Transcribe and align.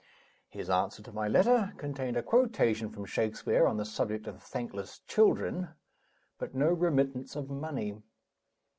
His 0.49 0.67
answer 0.67 1.03
to 1.03 1.11
my 1.11 1.27
letter 1.27 1.75
contained 1.77 2.17
a 2.17 2.23
quotation 2.23 2.89
from 2.89 3.05
Shakespeare 3.05 3.67
on 3.67 3.77
the 3.77 3.85
subject 3.85 4.25
of 4.25 4.41
thankless 4.41 5.01
children, 5.07 5.75
but 6.39 6.55
no 6.55 6.69
remittance 6.69 7.35
of 7.35 7.51
money. 7.51 8.01